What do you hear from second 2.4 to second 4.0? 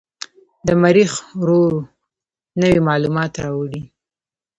نوې معلومات راوړي.